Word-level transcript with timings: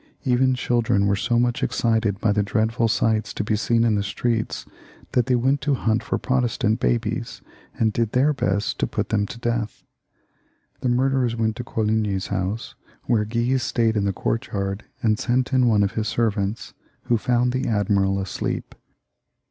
Even 0.23 0.55
children 0.55 1.05
were 1.05 1.15
so 1.15 1.37
much 1.37 1.61
excited 1.61 2.19
by 2.19 2.31
the 2.31 2.41
dreadful 2.41 2.87
sights 2.87 3.31
to 3.35 3.43
be 3.43 3.55
seen 3.55 3.83
in 3.83 3.93
the 3.93 4.01
streets, 4.01 4.65
that 5.11 5.27
they 5.27 5.35
went 5.35 5.61
to 5.61 5.75
hunt 5.75 6.01
for 6.01 6.17
Protestant 6.17 6.79
babies, 6.79 7.43
and 7.77 7.93
did 7.93 8.13
their 8.13 8.33
be^t 8.33 8.75
to 8.77 8.87
put 8.87 9.09
them 9.09 9.27
to 9.27 9.37
death. 9.37 9.83
The 10.79 10.89
murderers 10.89 11.35
went 11.35 11.55
to 11.57 11.63
Coligny's 11.63 12.29
house, 12.33 12.73
where 13.03 13.25
Guise 13.25 13.61
stayed 13.61 13.95
in 13.95 14.05
the 14.05 14.11
courtyard 14.11 14.85
and 15.03 15.19
sent 15.19 15.53
in 15.53 15.67
one 15.67 15.83
of 15.83 15.91
his 15.91 16.07
servants, 16.07 16.73
who 17.03 17.19
found 17.19 17.51
the 17.51 17.67
admiral 17.67 18.19
asleep. 18.19 18.73